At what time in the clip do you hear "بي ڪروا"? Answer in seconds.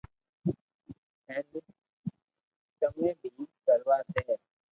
3.19-3.97